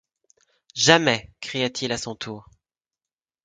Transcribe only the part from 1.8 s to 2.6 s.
à son tour.